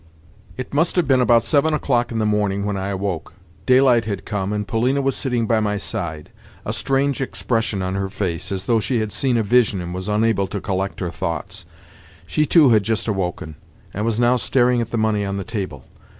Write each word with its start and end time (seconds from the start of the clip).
It 0.57 0.73
must 0.73 0.95
have 0.95 1.07
been 1.07 1.21
about 1.21 1.43
seven 1.43 1.75
o'clock 1.75 2.11
in 2.11 2.17
the 2.17 2.25
morning 2.25 2.65
when 2.65 2.75
I 2.75 2.87
awoke. 2.87 3.35
Daylight 3.67 4.05
had 4.05 4.25
come, 4.25 4.51
and 4.51 4.67
Polina 4.67 4.99
was 4.99 5.15
sitting 5.15 5.45
by 5.45 5.59
my 5.59 5.77
side—a 5.77 6.73
strange 6.73 7.21
expression 7.21 7.83
on 7.83 7.93
her 7.93 8.09
face, 8.09 8.51
as 8.51 8.65
though 8.65 8.79
she 8.79 8.99
had 8.99 9.11
seen 9.11 9.37
a 9.37 9.43
vision 9.43 9.79
and 9.79 9.93
was 9.93 10.09
unable 10.09 10.47
to 10.47 10.59
collect 10.59 11.01
her 11.01 11.11
thoughts. 11.11 11.65
She 12.25 12.47
too 12.47 12.69
had 12.69 12.81
just 12.81 13.07
awoken, 13.07 13.57
and 13.93 14.03
was 14.03 14.19
now 14.19 14.37
staring 14.37 14.81
at 14.81 14.89
the 14.89 14.97
money 14.97 15.23
on 15.23 15.37
the 15.37 15.43
table. 15.43 15.85